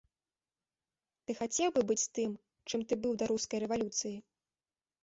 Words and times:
Ты 1.27 1.31
хацеў 1.41 1.69
бы 1.75 1.81
быць 1.91 2.09
тым, 2.17 2.31
чым 2.71 2.79
ты 2.87 2.93
быў 3.05 3.13
да 3.25 3.33
рускай 3.35 3.59
рэвалюцыі? 3.67 4.17